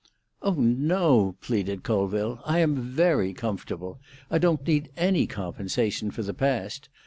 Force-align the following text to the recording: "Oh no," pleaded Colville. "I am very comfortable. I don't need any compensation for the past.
"Oh 0.41 0.55
no," 0.55 1.35
pleaded 1.41 1.83
Colville. 1.83 2.41
"I 2.43 2.57
am 2.57 2.73
very 2.75 3.35
comfortable. 3.35 3.99
I 4.31 4.39
don't 4.39 4.65
need 4.65 4.89
any 4.97 5.27
compensation 5.27 6.09
for 6.09 6.23
the 6.23 6.33
past. 6.33 6.89